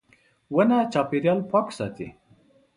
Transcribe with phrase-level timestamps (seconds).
[0.55, 2.07] •ونه چاپېریال پاک ساتي.